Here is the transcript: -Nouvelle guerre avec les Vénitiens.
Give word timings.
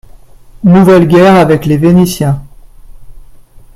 -Nouvelle 0.63 1.07
guerre 1.07 1.35
avec 1.35 1.67
les 1.67 1.77
Vénitiens. 1.77 2.41